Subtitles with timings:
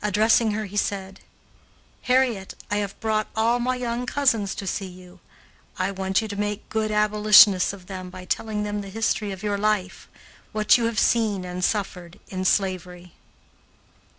[0.00, 1.20] Addressing her, he said:
[2.04, 5.20] "Harriet, I have brought all my young cousins to see you.
[5.78, 9.42] I want you to make good abolitionists of them by telling them the history of
[9.42, 10.08] your life
[10.52, 13.12] what you have seen and suffered in slavery."